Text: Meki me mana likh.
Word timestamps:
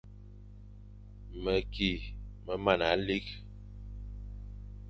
Meki 1.43 1.89
me 2.45 2.53
mana 2.63 2.89
likh. 3.07 3.31